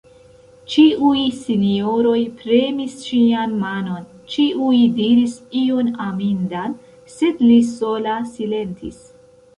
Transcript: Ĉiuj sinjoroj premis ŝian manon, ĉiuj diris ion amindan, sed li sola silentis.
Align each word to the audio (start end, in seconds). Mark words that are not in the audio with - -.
Ĉiuj 0.75 1.17
sinjoroj 1.41 2.15
premis 2.39 2.95
ŝian 3.09 3.53
manon, 3.65 4.07
ĉiuj 4.35 4.73
diris 5.01 5.37
ion 5.61 5.93
amindan, 6.09 6.75
sed 7.19 7.45
li 7.51 7.63
sola 7.77 8.17
silentis. 8.35 9.03